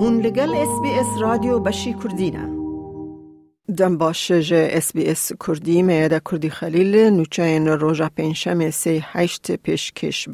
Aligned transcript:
هون 0.00 0.20
لگل 0.20 0.54
اس 0.54 0.80
بی 0.82 0.90
اس 0.90 1.06
رادیو 1.20 1.58
بشی 1.58 1.94
کردینه 2.04 2.48
دم 3.76 4.12
جه 4.40 4.68
اس 4.72 4.92
بی 4.92 5.06
اس 5.06 5.32
کردی 5.46 5.82
میاده 5.82 6.20
کردی 6.30 6.50
خلیل. 6.50 6.96
نوچه 6.96 7.58
روژا 7.58 8.10
پینشم 8.16 8.70
سی 8.70 9.02
هشت 9.04 9.56
پیش 9.56 9.92
کش 9.92 10.28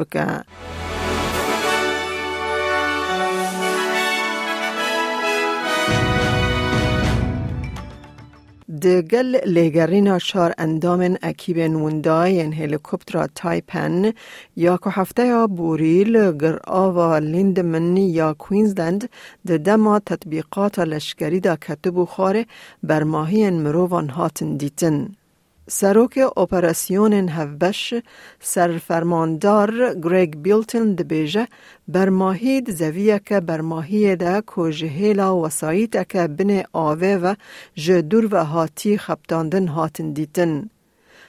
دگل 8.85 9.37
لگرینا 9.47 10.19
شار 10.19 10.55
اندام 10.59 11.17
اکیب 11.23 11.59
نوندای 11.59 12.41
ان 12.43 12.53
هلیکوپترا 12.53 13.27
تایپن 13.35 14.13
یا 14.57 14.77
که 14.77 14.91
هفته 14.91 15.47
بوریل 15.47 16.33
گر 16.33 16.59
آوا 16.67 17.19
لیندمن 17.19 17.97
یا 17.97 18.35
کوینزلند 18.39 19.09
ده 19.47 19.59
دما 19.59 19.99
تطبیقات 19.99 20.79
لشکری 20.79 21.41
دا 21.41 21.57
کتبو 21.57 22.07
خاره 22.07 22.47
بر 22.83 23.03
ماهی 23.03 23.51
مروان 23.51 24.09
هاتن 24.09 24.57
دیتن. 24.57 25.24
سروک 25.69 26.19
اپراسیون 26.37 27.13
هفبش 27.13 27.95
سرفرماندار 28.41 29.95
گریگ 30.03 30.37
بیلتن 30.37 30.95
دبیجه 30.95 31.49
برماهید 31.89 32.71
زویه 32.71 33.21
که 33.27 33.41
برماهی 33.41 34.17
ده 34.17 34.43
که 34.57 34.73
جهیلا 34.73 35.37
وسایت 35.37 36.09
که 36.09 36.27
بن 36.27 36.63
آوه 36.73 37.09
و 37.09 37.35
جدور 37.75 38.29
و 38.35 38.45
هاتی 38.45 38.99
خبتاندن 38.99 39.67
هاتن 39.67 40.13
دیتن. 40.13 40.71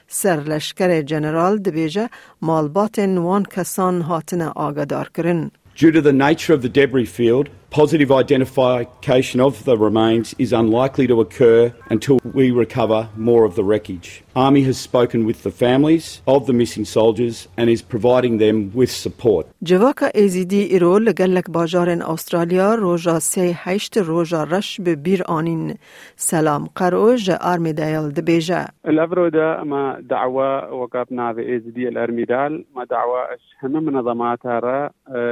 سر 0.08 0.40
لشکر 0.40 1.02
جنرال 1.02 1.58
دبیجه 1.58 2.10
مالبات 2.42 2.98
وان 2.98 3.44
کسان 3.44 4.02
هاتن 4.02 4.42
آگدار 4.42 5.10
کرن. 5.14 5.50
Due 5.76 5.92
to 5.92 6.00
the 6.00 6.12
nature 6.12 6.54
of 6.54 6.62
the 6.62 6.68
debris 6.68 7.06
field, 7.06 7.48
positive 7.71 8.11
identification 8.11 9.39
of 9.39 9.63
the 9.63 9.77
remains 9.77 10.35
is 10.37 10.51
unlikely 10.51 11.07
to 11.07 11.21
occur 11.21 11.73
until 11.89 12.19
we 12.33 12.51
recover 12.51 13.07
more 13.15 13.45
of 13.45 13.55
the 13.55 13.63
wreckage. 13.63 14.23
Army 14.35 14.63
has 14.63 14.77
spoken 14.77 15.25
with 15.25 15.43
the 15.43 15.51
families 15.51 16.21
of 16.27 16.47
the 16.47 16.53
missing 16.53 16.85
soldiers 16.85 17.47
and 17.57 17.69
is 17.69 17.81
providing 17.81 18.37
them 18.39 18.71
with 18.73 18.91
support. 18.91 19.47
جواکا 19.61 20.07
ایزیدی 20.15 20.61
ایرو 20.61 20.99
لگلک 20.99 21.49
باجارن 21.49 22.01
استرالیا 22.01 22.75
روژا 22.75 23.19
سی 23.19 23.51
هشت 23.55 23.97
روژا 23.97 24.43
رش 24.43 24.81
به 24.81 24.95
بیر 24.95 25.23
آنین 25.23 25.77
سلام 26.15 26.69
قرو 26.75 27.15
جا 27.15 27.37
آرمی 27.41 27.73
دایل 27.73 28.11
دبیجا 28.11 28.65
الافرو 28.85 29.29
دا 29.29 29.63
ما 29.63 29.97
دعوة 30.09 30.73
وقفنا 30.73 31.33
في 31.33 31.41
ايزدي 31.41 31.87
الارميدال 31.87 32.65
ما 32.75 32.85
دعوة 32.85 33.27
هم 33.63 33.83
منظماتها 33.83 34.59
را 34.59 34.91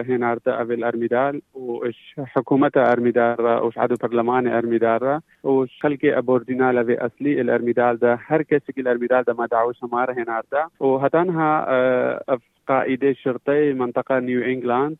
هنا 0.09 0.31
ارتا 0.31 0.65
في 0.65 0.73
الارميدال 0.73 1.41
وش 1.53 1.95
حكومة 2.17 2.22
حکومت 2.36 2.76
ارمیدار 2.76 3.58
أو 3.58 3.70
عدو 3.76 3.96
پرلمان 3.96 4.46
ارمیدار 4.46 5.20
أو 5.44 5.66
خلق 5.82 5.98
ابوردینال 6.02 6.78
و 6.78 6.96
اصلی 7.00 7.40
الارمیدال 7.40 7.96
ده 7.96 8.16
هر 8.16 8.42
کسی 8.42 8.72
که 8.72 8.80
الارمیدال 8.80 9.22
ده 9.22 9.32
ما 9.32 9.46
دعوش 9.46 9.76
ما 9.92 10.04
رهنار 10.04 10.44
ده 10.50 10.64
أو 10.80 10.98
قائد 12.68 13.12
شرطي 13.12 13.72
منطقة 13.72 14.18
نيو 14.18 14.42
إنجلاند 14.42 14.96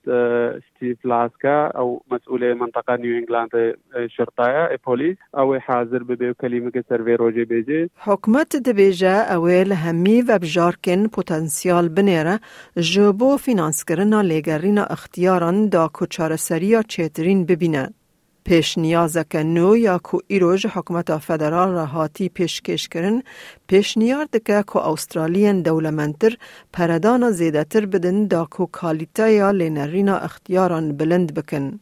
ستيف 0.68 1.04
لاسكا 1.04 1.66
أو 1.66 2.02
مسؤول 2.10 2.54
منطقة 2.54 2.96
نيو 2.96 3.18
إنجلاند 3.18 3.74
شرطية 4.06 4.78
بوليس 4.86 5.16
أو 5.38 5.60
حاضر 5.60 6.02
ببيو 6.02 6.34
كلمة 6.34 6.72
سيرفي 6.88 7.14
روجي 7.14 7.44
بيجي 7.44 7.90
حکومت 7.96 8.56
دبیجه 8.56 9.16
اویل 9.34 9.72
همی 9.72 10.22
و 10.28 10.38
بجارکن 10.38 11.06
پوتنسیال 11.06 11.88
بنیره 11.88 12.40
جبو 12.76 13.36
فینانس 13.36 13.84
کرنا 13.84 14.22
لگرین 14.22 14.78
اختیاران 14.78 15.68
دا 15.68 15.90
کچار 15.94 16.36
سریا 16.36 16.82
چیترین 16.82 17.44
ببینه. 17.46 17.88
پیش 18.44 18.78
نیازه 18.78 19.24
که 19.30 19.42
نو 19.42 19.76
یا 19.76 19.98
کو 19.98 20.18
ایروژ 20.26 20.66
حکومت 20.66 21.18
فدرال 21.18 21.70
را 21.72 21.86
هاتی 21.86 22.28
پیشکش 22.28 22.88
کرن 22.88 23.22
پیش 23.66 23.98
نیار 23.98 24.24
دکه 24.32 24.64
که 24.72 24.76
استرالین 24.76 25.62
دولمنتر 25.62 26.36
پردان 26.72 27.30
زیدتر 27.30 27.86
بدن 27.86 28.24
دا 28.24 28.44
کو 28.44 28.66
کالیتا 28.66 29.28
یا 29.28 29.50
لینرینا 29.50 30.16
اختیاران 30.16 30.96
بلند 30.96 31.34
بکن. 31.34 31.80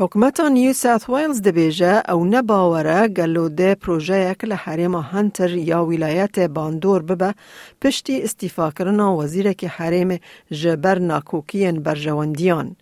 حکومت 0.00 0.40
نیو 0.40 0.72
ساوت 0.72 1.08
ویلز 1.08 1.42
دبیجه 1.42 2.02
او 2.08 2.24
نباوره 2.24 3.08
گلو 3.08 3.48
ده 3.48 3.74
پروژه 3.74 4.30
یک 4.30 4.44
لحریم 4.44 4.94
هنتر 4.94 5.50
یا 5.50 5.86
ولایت 5.86 6.38
باندور 6.38 7.02
ببه 7.02 7.34
پشتی 7.82 8.22
استیفا 8.22 8.70
کرنا 8.70 9.16
وزیر 9.16 9.52
که 9.52 9.68
حریم 9.68 10.18
جبر 10.50 10.98
ناکوکین 10.98 11.82
برجواندیان. 11.82 12.76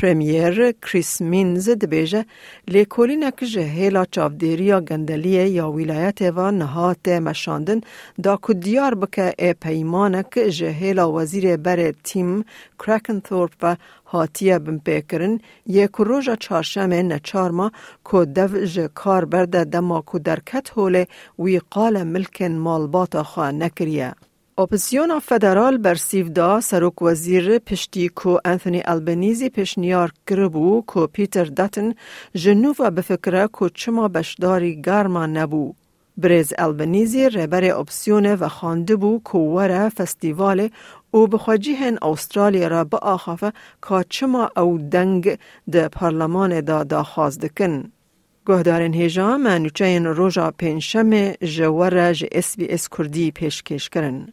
پریمیر 0.00 0.72
کریس 0.72 1.20
مینز 1.20 1.68
دبیجه 1.68 2.24
لیکولینک 2.68 3.38
جهیلا 3.54 4.04
چاودیریا 4.14 4.80
گندلیه 4.80 5.48
یا 5.48 5.70
ولایت 5.72 6.20
و 6.36 6.50
نهات 6.50 7.08
مشاندن 7.08 7.80
دا 8.22 8.36
که 8.46 8.54
دیار 8.54 8.94
بکه 8.94 9.34
ای 9.38 9.52
پیمانک 9.52 10.30
جهیلا 10.58 11.12
وزیر 11.12 11.56
بر 11.56 11.92
تیم 12.04 12.44
کرکن 12.78 13.22
ثورپ 13.28 13.52
و 13.62 13.76
هاتیه 14.06 14.58
بمپیکرن 14.58 15.40
یک 15.66 15.94
روژا 15.98 16.36
چارشمه 16.36 17.02
نچارما 17.02 17.72
که 18.10 18.24
دو 18.24 18.66
جه 18.66 18.88
کار 18.94 19.24
برده 19.24 19.64
دما 19.64 20.04
که 20.12 20.18
درکت 20.18 20.70
هوله 20.76 21.06
وی 21.38 21.60
قال 21.70 22.02
ملکن 22.02 22.52
مالباتا 22.52 23.22
خواه 23.22 23.52
نکریه. 23.52 24.14
اپوزیون 24.60 25.18
فدرال 25.18 25.78
برسیو 25.78 26.28
دا 26.28 26.60
سروک 26.60 27.02
وزیر 27.02 27.58
پشتی 27.58 28.08
کو 28.08 28.38
انثونی 28.44 28.82
البنیزی 28.84 29.48
پیشنیار 29.48 30.12
کربو 30.26 30.82
کو 30.86 31.06
پیتر 31.06 31.44
داتن 31.44 31.94
جنوب 32.34 32.76
و 32.78 32.90
بفکره 32.90 33.46
کو 33.46 33.68
چما 33.68 34.08
بشداری 34.08 34.82
گرما 34.82 35.26
نبو. 35.26 35.74
بریز 36.16 36.52
البنیزی 36.58 37.28
ربر 37.28 37.64
اپسیون 37.64 38.26
و 38.26 38.48
خانده 38.48 38.96
بو 38.96 39.20
کو 39.24 39.38
وره 39.38 39.88
فستیوال 39.88 40.70
او 41.10 41.26
بخواجی 41.26 41.72
هن 41.72 41.98
استرالیا 42.02 42.68
را 42.68 42.84
با 42.84 42.98
آخافه 42.98 43.52
که 43.88 44.04
چما 44.08 44.50
او 44.56 44.78
دنگ 44.78 45.38
ده 45.72 45.88
پارلمان 45.88 46.60
دا 46.60 46.84
دا 46.84 47.02
خازدکن. 47.02 47.92
گهدارن 48.46 48.92
هیجا 48.92 49.36
منوچه 49.36 49.98
روژا 49.98 50.50
پینشم 50.50 51.32
جواره 51.32 52.14
ج 52.14 52.24
اس 52.32 52.56
بی 52.56 52.66
اس 52.68 52.88
کردی 52.88 53.30
پیشکش 53.30 53.88
کرن. 53.88 54.32